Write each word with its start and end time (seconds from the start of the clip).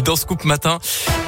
l'actu 0.00 0.02
dans 0.02 0.16
Scoop 0.16 0.44
Matin. 0.44 0.78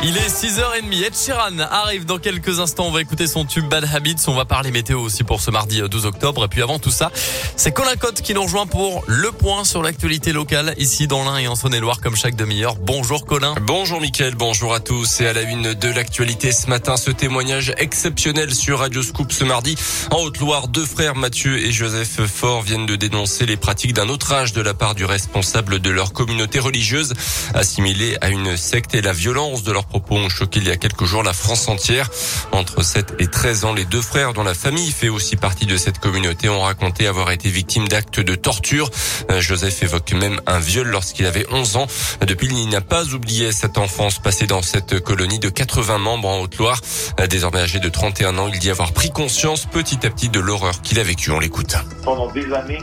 Il 0.04 0.16
est 0.16 0.28
6h30. 0.28 1.04
Ed 1.04 1.14
Sheeran 1.14 1.58
arrive 1.70 2.04
dans 2.04 2.18
quelques 2.18 2.60
instants. 2.60 2.86
On 2.86 2.90
va 2.90 3.00
écouter 3.00 3.26
son 3.26 3.44
tube 3.44 3.68
Bad 3.68 3.88
Habits. 3.92 4.16
On 4.26 4.34
va 4.34 4.44
parler 4.44 4.70
météo 4.70 5.00
aussi 5.00 5.24
pour 5.24 5.40
ce 5.40 5.50
mardi 5.50 5.80
12 5.80 6.06
octobre. 6.06 6.44
Et 6.44 6.48
puis 6.48 6.62
avant 6.62 6.78
tout 6.78 6.90
ça, 6.90 7.10
c'est 7.56 7.72
Colin 7.72 7.96
Cotte 7.96 8.20
qui 8.20 8.34
nous 8.34 8.42
rejoint 8.42 8.66
pour 8.66 9.04
le 9.06 9.30
point 9.30 9.64
sur 9.64 9.82
l'actualité 9.82 10.32
locale 10.32 10.74
ici 10.78 11.06
dans 11.06 11.24
l'Ain 11.24 11.38
et 11.38 11.48
en 11.48 11.54
Saône-et-Loire 11.54 12.00
comme 12.00 12.16
chaque 12.16 12.34
demi-heure. 12.34 12.76
Bonjour 12.76 13.24
Colin. 13.24 13.54
Bonjour 13.62 14.00
Mickaël, 14.00 14.34
bonjour 14.34 14.74
à 14.74 14.80
tous. 14.80 15.20
Et 15.20 15.26
à 15.26 15.32
la 15.32 15.42
une 15.42 15.74
de 15.74 15.88
l'actualité 15.88 16.52
ce 16.52 16.68
matin, 16.68 16.96
ce 16.96 17.10
témoignage 17.10 17.72
exceptionnel 17.78 18.54
sur 18.54 18.80
Radio 18.80 19.02
Scoop 19.02 19.32
ce 19.32 19.44
mardi. 19.44 19.76
En 20.10 20.22
Haute-Loire, 20.22 20.68
deux 20.68 20.84
frères 20.84 21.14
Mathieu 21.14 21.58
et 21.58 21.72
Joseph 21.72 22.26
Faure 22.26 22.62
viennent 22.62 22.86
de 22.86 22.96
dénoncer 22.96 23.46
les 23.46 23.56
pratiques 23.56 23.92
d'un 23.92 24.08
autre 24.08 24.32
âge 24.32 24.52
de 24.52 24.60
la 24.60 24.74
part 24.74 24.94
du 24.94 25.04
responsable 25.04 25.80
de 25.80 25.90
leur 25.90 26.12
communauté 26.12 26.58
religieuse, 26.58 27.14
assimilée 27.54 28.16
à 28.20 28.28
une 28.28 28.56
secte 28.62 28.94
et 28.94 29.02
la 29.02 29.12
violence 29.12 29.62
de 29.64 29.72
leurs 29.72 29.84
propos 29.84 30.14
ont 30.14 30.28
choqué 30.28 30.60
il 30.60 30.68
y 30.68 30.70
a 30.70 30.76
quelques 30.76 31.04
jours 31.04 31.22
la 31.22 31.32
France 31.32 31.68
entière. 31.68 32.08
Entre 32.52 32.82
7 32.82 33.14
et 33.18 33.26
13 33.26 33.64
ans, 33.64 33.74
les 33.74 33.84
deux 33.84 34.00
frères 34.00 34.32
dont 34.32 34.44
la 34.44 34.54
famille 34.54 34.90
fait 34.90 35.08
aussi 35.08 35.36
partie 35.36 35.66
de 35.66 35.76
cette 35.76 35.98
communauté 35.98 36.48
ont 36.48 36.62
raconté 36.62 37.06
avoir 37.06 37.30
été 37.32 37.48
victimes 37.48 37.88
d'actes 37.88 38.20
de 38.20 38.34
torture. 38.34 38.90
Euh, 39.30 39.40
Joseph 39.40 39.82
évoque 39.82 40.12
même 40.12 40.40
un 40.46 40.60
viol 40.60 40.86
lorsqu'il 40.86 41.26
avait 41.26 41.46
11 41.50 41.76
ans. 41.76 41.86
Depuis, 42.26 42.48
il 42.48 42.68
n'a 42.68 42.80
pas 42.80 43.04
oublié 43.12 43.52
cette 43.52 43.78
enfance 43.78 44.18
passée 44.18 44.46
dans 44.46 44.62
cette 44.62 45.00
colonie 45.00 45.38
de 45.38 45.48
80 45.48 45.98
membres 45.98 46.28
en 46.28 46.40
Haute-Loire. 46.40 46.80
Euh, 47.20 47.26
désormais 47.26 47.60
âgé 47.60 47.80
de 47.80 47.88
31 47.88 48.38
ans, 48.38 48.48
il 48.52 48.58
dit 48.58 48.70
avoir 48.70 48.92
pris 48.92 49.10
conscience 49.10 49.66
petit 49.66 50.06
à 50.06 50.10
petit 50.10 50.28
de 50.28 50.40
l'horreur 50.40 50.82
qu'il 50.82 50.98
a 51.00 51.02
vécue. 51.02 51.30
On 51.30 51.40
l'écoute. 51.40 51.74
Pendant 52.04 52.30
des 52.30 52.52
années, 52.52 52.78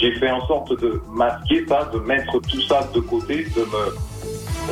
j'ai 0.00 0.14
fait 0.18 0.30
en 0.30 0.46
sorte 0.46 0.78
de 0.80 1.02
masquer 1.12 1.62
de 1.62 1.98
mettre 2.00 2.40
tout 2.40 2.60
ça 2.62 2.88
de 2.94 3.00
côté, 3.00 3.44
de 3.56 3.60
me, 3.62 3.96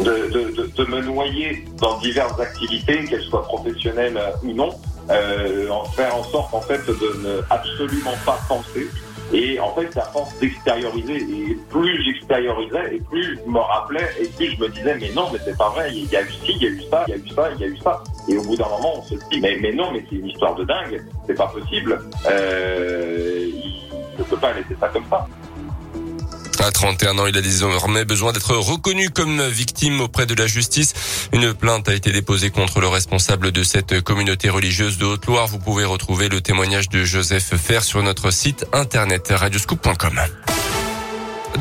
de, 0.01 0.31
de, 0.31 0.67
de, 0.67 0.85
me 0.91 1.01
noyer 1.03 1.65
dans 1.79 1.99
diverses 1.99 2.39
activités, 2.41 3.05
qu'elles 3.05 3.23
soient 3.25 3.45
professionnelles 3.45 4.19
ou 4.43 4.53
non, 4.53 4.71
euh, 5.11 5.69
en 5.69 5.85
faire 5.85 6.17
en 6.17 6.25
sorte 6.25 6.55
en 6.55 6.61
fait 6.61 6.85
de 6.87 7.27
ne 7.27 7.41
absolument 7.51 8.15
pas 8.25 8.39
penser. 8.49 8.89
Et 9.33 9.59
en 9.61 9.75
fait, 9.75 9.95
la 9.95 10.03
force 10.03 10.39
d'extérioriser. 10.41 11.17
Et 11.17 11.59
plus 11.71 12.05
j'extériorisais, 12.05 12.97
et 12.97 13.01
plus 13.01 13.39
je 13.39 13.51
me 13.51 13.59
rappelais, 13.59 14.07
et 14.21 14.27
plus 14.27 14.51
je 14.51 14.61
me 14.61 14.69
disais, 14.69 14.97
mais 15.01 15.11
non, 15.13 15.29
mais 15.33 15.39
c'est 15.45 15.57
pas 15.57 15.71
vrai, 15.71 15.91
il 15.95 16.07
y 16.11 16.17
a 16.17 16.23
eu 16.23 16.31
ci, 16.31 16.53
il 16.53 16.63
y 16.63 16.67
a 16.67 16.69
eu 16.69 16.83
ça, 16.91 17.05
il 17.09 17.11
y 17.13 17.15
a 17.15 17.17
eu 17.17 17.29
ça, 17.29 17.51
il 17.55 17.61
y 17.61 17.65
a 17.65 17.67
eu 17.69 17.77
ça. 17.79 18.03
Et 18.29 18.37
au 18.37 18.43
bout 18.43 18.57
d'un 18.57 18.69
moment, 18.69 18.99
on 18.99 19.03
se 19.03 19.15
dit, 19.15 19.41
mais, 19.41 19.57
mais 19.61 19.73
non, 19.73 19.91
mais 19.93 20.05
c'est 20.09 20.17
une 20.17 20.29
histoire 20.29 20.55
de 20.55 20.65
dingue, 20.65 21.03
c'est 21.27 21.35
pas 21.35 21.47
possible. 21.47 21.99
Euh, 22.31 23.49
il 23.49 24.19
ne 24.19 24.25
peut 24.25 24.37
pas 24.37 24.53
laisser 24.53 24.77
ça 24.79 24.89
comme 24.89 25.07
ça. 25.09 25.27
À 26.63 26.71
31 26.71 27.19
ans, 27.19 27.27
il 27.27 27.37
a 27.37 27.41
désormais 27.41 28.05
besoin 28.05 28.33
d'être 28.33 28.55
reconnu 28.55 29.11
comme 29.11 29.43
victime 29.49 30.01
auprès 30.01 30.27
de 30.27 30.35
la 30.35 30.47
justice. 30.47 30.95
Une 31.33 31.53
plainte 31.55 31.89
a 31.89 31.95
été 31.95 32.13
déposée 32.13 32.51
contre 32.51 32.81
le 32.81 32.87
responsable 32.87 33.51
de 33.51 33.65
cette 33.65 34.01
communauté 34.01 34.49
religieuse 34.49 34.97
de 34.97 35.05
Haute-Loire. 35.05 35.49
Vous 35.49 35.59
pouvez 35.59 35.85
retrouver 35.85 36.29
le 36.29 36.41
témoignage 36.41 36.89
de 36.89 37.05
Joseph 37.05 37.57
Fer 37.57 37.83
sur 37.83 38.01
notre 38.05 38.31
site 38.31 38.65
internet 38.73 39.33
radioscoop.com. 39.35 40.21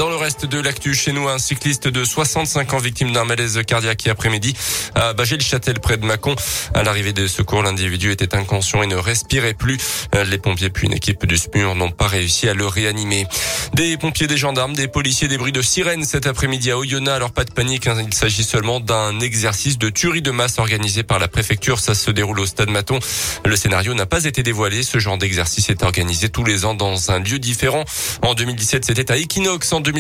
Dans 0.02 0.10
le 0.10 0.16
reste 0.16 0.48
de 0.48 0.60
l'actu 0.60 0.96
chez 0.96 1.12
nous, 1.12 1.28
un 1.30 1.38
cycliste 1.38 1.88
de 1.88 2.04
65 2.04 2.74
ans 2.74 2.80
victime 2.80 3.12
d'un 3.12 3.24
malaise 3.24 3.62
cardiaque 3.68 4.08
après-midi 4.08 4.56
à 4.96 5.14
Bagé-le-Châtel 5.14 5.80
près 5.80 5.98
de 5.98 6.06
Mâcon. 6.08 6.36
À 6.74 6.82
l'arrivée 6.82 7.14
des 7.14 7.28
secours, 7.28 7.62
l'individu 7.62 8.12
était 8.12 8.34
inconscient 8.34 8.82
et 8.82 8.88
ne 8.88 8.96
respirait 8.96 9.54
plus. 9.54 9.78
Les 10.26 10.40
pompiers 10.40 10.72
puis 10.72 10.88
une 10.88 10.94
équipe 10.94 11.28
du 11.28 11.38
SMUR 11.38 11.76
n'ont 11.76 11.92
pas 11.92 12.08
réussi 12.08 12.50
à 12.50 12.56
le 12.56 12.66
réanimer. 12.66 13.28
Des 13.76 13.96
pompiers, 13.96 14.26
des 14.26 14.38
gendarmes, 14.38 14.74
des 14.74 14.88
policiers, 14.88 15.28
des 15.28 15.38
bruits 15.38 15.52
de 15.52 15.62
sirènes 15.62 16.04
cet 16.04 16.26
après-midi 16.26 16.72
à 16.72 16.80
Oyonnax. 16.80 17.16
Alors 17.16 17.32
pas 17.32 17.44
de 17.44 17.52
panique, 17.52 17.86
hein. 17.86 18.04
il 18.04 18.16
s'agit 18.16 18.44
seulement 18.44 18.80
d'un 18.80 19.20
exercice 19.20 19.78
de 19.78 19.90
tuerie 19.90 20.24
de 20.24 20.32
masse 20.32 20.58
organisé 20.58 21.04
par 21.04 21.20
la 21.20 21.28
préfecture. 21.28 21.80
Ça 21.80 21.94
se 21.94 22.10
déroule 22.10 22.40
au 22.40 22.48
stade 22.48 22.72
Maton. 22.72 22.98
Le 23.46 23.56
scénario 23.56 23.94
n'a 23.94 24.08
pas 24.08 24.26
été 24.26 24.42
dévoilé. 24.42 24.82
Ce 24.82 24.98
genre 24.98 25.20
d'exercice 25.20 25.70
est 25.70 25.84
organisé 25.84 26.30
tous 26.30 26.44
les 26.44 26.66
ans 26.66 26.74
dans 26.74 27.12
un 27.12 27.20
lieu 27.20 27.38
différent. 27.38 27.86
En 28.24 28.34
2017, 28.34 28.84
c'était 28.84 29.12
à 29.12 29.18
Equinox. 29.18 29.72
En 29.72 29.80
2018, 29.80 29.91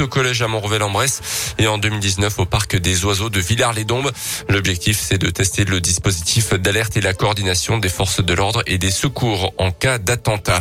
au 0.00 0.06
collège 0.06 0.42
à 0.42 0.48
Montrevel-en-Bresse 0.48 1.54
et 1.58 1.66
en 1.66 1.78
2019 1.78 2.38
au 2.38 2.44
parc 2.44 2.76
des 2.76 3.04
oiseaux 3.04 3.30
de 3.30 3.40
Villars-les-Dombes. 3.40 4.12
L'objectif, 4.48 4.98
c'est 5.00 5.18
de 5.18 5.30
tester 5.30 5.64
le 5.64 5.80
dispositif 5.80 6.52
d'alerte 6.52 6.96
et 6.96 7.00
la 7.00 7.14
coordination 7.14 7.78
des 7.78 7.88
forces 7.88 8.22
de 8.22 8.34
l'ordre 8.34 8.62
et 8.66 8.78
des 8.78 8.90
secours 8.90 9.54
en 9.58 9.70
cas 9.70 9.98
d'attentat. 9.98 10.60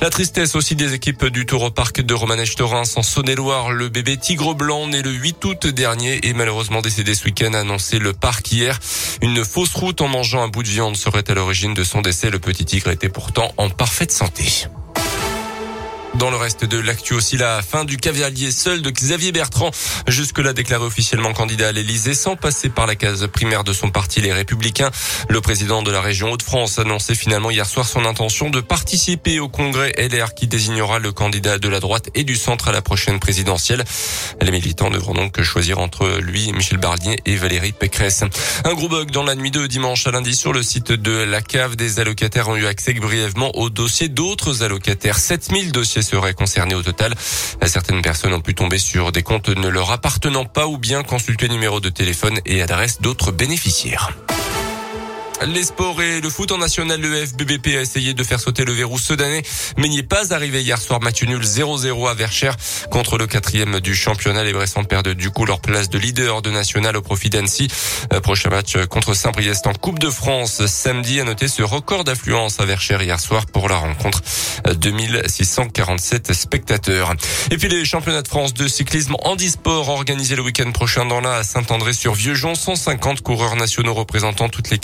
La 0.00 0.10
tristesse 0.10 0.54
aussi 0.54 0.76
des 0.76 0.94
équipes 0.94 1.26
du 1.26 1.46
Tour 1.46 1.62
au 1.62 1.70
parc 1.70 2.00
de 2.00 2.14
Romanèche-Torins 2.14 2.84
en 2.96 3.02
Saône-et-Loire. 3.02 3.72
Le 3.72 3.88
bébé 3.88 4.16
tigre 4.16 4.54
blanc 4.54 4.86
né 4.86 5.02
le 5.02 5.10
8 5.10 5.44
août 5.44 5.66
dernier 5.66 6.20
est 6.26 6.32
malheureusement 6.32 6.80
décédé 6.80 7.14
ce 7.14 7.24
week-end, 7.24 7.52
annoncé 7.54 7.98
le 7.98 8.12
parc 8.12 8.52
hier. 8.52 8.78
Une 9.20 9.44
fausse 9.44 9.74
route 9.74 10.00
en 10.00 10.08
mangeant 10.08 10.42
un 10.42 10.48
bout 10.48 10.62
de 10.62 10.68
viande 10.68 10.96
serait 10.96 11.28
à 11.28 11.34
l'origine 11.34 11.74
de 11.74 11.82
son 11.82 12.02
décès. 12.02 12.30
Le 12.30 12.38
petit 12.38 12.64
tigre 12.64 12.90
était 12.90 13.08
pourtant 13.08 13.52
en 13.56 13.68
parfaite 13.68 14.12
santé. 14.12 14.68
Dans 16.18 16.30
le 16.30 16.36
reste 16.36 16.64
de 16.64 16.78
l'actu 16.78 17.14
aussi, 17.14 17.36
la 17.36 17.62
fin 17.62 17.84
du 17.84 17.96
cavalier 17.96 18.50
seul 18.50 18.82
de 18.82 18.90
Xavier 18.90 19.30
Bertrand, 19.30 19.70
jusque-là 20.08 20.52
déclaré 20.52 20.84
officiellement 20.84 21.32
candidat 21.32 21.68
à 21.68 21.72
l'Elysée 21.72 22.14
sans 22.14 22.34
passer 22.34 22.70
par 22.70 22.88
la 22.88 22.96
case 22.96 23.28
primaire 23.28 23.62
de 23.62 23.72
son 23.72 23.90
parti, 23.90 24.20
les 24.20 24.32
Républicains. 24.32 24.90
Le 25.28 25.40
président 25.40 25.80
de 25.80 25.92
la 25.92 26.00
région 26.00 26.32
Hauts-de-France 26.32 26.80
annonçait 26.80 27.14
finalement 27.14 27.52
hier 27.52 27.66
soir 27.66 27.86
son 27.86 28.04
intention 28.04 28.50
de 28.50 28.60
participer 28.60 29.38
au 29.38 29.48
congrès 29.48 29.92
LR 29.96 30.34
qui 30.34 30.48
désignera 30.48 30.98
le 30.98 31.12
candidat 31.12 31.58
de 31.58 31.68
la 31.68 31.78
droite 31.78 32.10
et 32.16 32.24
du 32.24 32.34
centre 32.34 32.66
à 32.66 32.72
la 32.72 32.82
prochaine 32.82 33.20
présidentielle. 33.20 33.84
Les 34.40 34.50
militants 34.50 34.90
devront 34.90 35.14
donc 35.14 35.40
choisir 35.42 35.78
entre 35.78 36.18
lui, 36.18 36.52
Michel 36.52 36.78
Barnier 36.78 37.20
et 37.26 37.36
Valérie 37.36 37.72
Pécresse. 37.72 38.24
Un 38.64 38.74
gros 38.74 38.88
bug 38.88 39.12
dans 39.12 39.24
la 39.24 39.36
nuit 39.36 39.52
de 39.52 39.68
dimanche 39.68 40.04
à 40.08 40.10
lundi 40.10 40.34
sur 40.34 40.52
le 40.52 40.64
site 40.64 40.90
de 40.90 41.12
la 41.12 41.42
cave. 41.42 41.76
Des 41.76 42.00
allocataires 42.00 42.48
ont 42.48 42.56
eu 42.56 42.66
accès 42.66 42.92
brièvement 42.94 43.56
au 43.56 43.70
dossier 43.70 44.08
d'autres 44.08 44.64
allocataires. 44.64 45.20
7000 45.20 45.70
dossiers 45.70 46.02
seraient 46.08 46.34
concernés 46.34 46.74
au 46.74 46.82
total. 46.82 47.14
Certaines 47.66 48.02
personnes 48.02 48.32
ont 48.32 48.40
pu 48.40 48.54
tomber 48.54 48.78
sur 48.78 49.12
des 49.12 49.22
comptes 49.22 49.50
ne 49.50 49.68
leur 49.68 49.90
appartenant 49.90 50.44
pas 50.44 50.66
ou 50.66 50.78
bien 50.78 51.02
consulter 51.02 51.48
numéro 51.48 51.80
de 51.80 51.90
téléphone 51.90 52.38
et 52.46 52.62
adresse 52.62 53.00
d'autres 53.00 53.32
bénéficiaires. 53.32 54.12
Les 55.46 55.62
sports 55.62 56.02
et 56.02 56.20
le 56.20 56.28
foot 56.30 56.50
en 56.50 56.58
national, 56.58 57.00
le 57.00 57.24
FBBP 57.24 57.68
a 57.68 57.80
essayé 57.80 58.12
de 58.12 58.24
faire 58.24 58.40
sauter 58.40 58.64
le 58.64 58.72
verrou 58.72 58.98
d'année, 59.16 59.42
mais 59.76 59.88
n'y 59.88 59.98
est 59.98 60.02
pas 60.02 60.34
arrivé 60.34 60.62
hier 60.62 60.80
soir. 60.80 61.00
Match 61.00 61.22
nul 61.22 61.40
0-0 61.40 62.10
à 62.10 62.14
Verchères 62.14 62.56
contre 62.90 63.18
le 63.18 63.28
quatrième 63.28 63.78
du 63.78 63.94
championnat. 63.94 64.42
Les 64.42 64.52
Bressans 64.52 64.82
perdent 64.82 65.14
du 65.14 65.30
coup 65.30 65.44
leur 65.44 65.60
place 65.60 65.88
de 65.88 65.98
leader 65.98 66.42
de 66.42 66.50
national 66.50 66.96
au 66.96 67.02
profit 67.02 67.30
d'Annecy. 67.30 67.68
Euh, 68.12 68.20
prochain 68.20 68.50
match 68.50 68.76
contre 68.86 69.14
Saint-Priest 69.14 69.66
en 69.68 69.74
Coupe 69.74 70.00
de 70.00 70.10
France 70.10 70.66
samedi. 70.66 71.20
À 71.20 71.24
noter 71.24 71.46
ce 71.46 71.62
record 71.62 72.02
d'affluence 72.02 72.58
à 72.58 72.64
Verchères 72.64 73.02
hier 73.02 73.20
soir 73.20 73.46
pour 73.46 73.68
la 73.68 73.76
rencontre. 73.76 74.22
2647 74.74 76.32
spectateurs. 76.32 77.14
Et 77.52 77.56
puis 77.56 77.68
les 77.68 77.84
championnats 77.84 78.22
de 78.22 78.28
France 78.28 78.54
de 78.54 78.66
cyclisme 78.66 79.14
handisport 79.22 79.88
organisés 79.88 80.34
le 80.34 80.42
week-end 80.42 80.72
prochain 80.72 81.06
dans 81.06 81.20
la 81.20 81.36
à 81.36 81.44
Saint-André-sur-Vieux-Jean. 81.44 82.56
150 82.56 83.20
coureurs 83.22 83.54
nationaux 83.54 83.94
représentant 83.94 84.48
toutes 84.48 84.70
les 84.70 84.78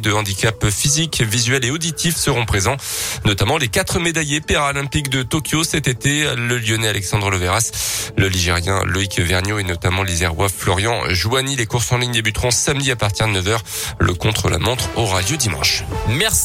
de 0.00 0.12
handicap 0.12 0.68
physique, 0.70 1.22
visuel 1.22 1.64
et 1.64 1.70
auditif 1.70 2.16
seront 2.16 2.44
présents, 2.44 2.76
notamment 3.24 3.58
les 3.58 3.68
quatre 3.68 3.98
médaillés 3.98 4.40
paralympiques 4.40 5.08
de 5.08 5.22
Tokyo 5.22 5.64
cet 5.64 5.88
été, 5.88 6.24
le 6.36 6.58
Lyonnais 6.58 6.88
Alexandre 6.88 7.30
Leveras, 7.30 8.10
le 8.16 8.28
Ligérien 8.28 8.82
Loïc 8.84 9.18
Vergniaud 9.18 9.58
et 9.58 9.64
notamment 9.64 10.02
l'Isérois 10.02 10.48
Florian 10.48 11.02
Joigny. 11.08 11.56
Les 11.56 11.66
courses 11.66 11.92
en 11.92 11.98
ligne 11.98 12.12
débuteront 12.12 12.50
samedi 12.50 12.90
à 12.90 12.96
partir 12.96 13.28
de 13.28 13.40
9h. 13.40 13.58
Le 13.98 14.14
contre-la-montre 14.14 14.88
aura 14.96 15.22
lieu 15.22 15.36
dimanche. 15.36 15.84
Merci. 16.08 16.34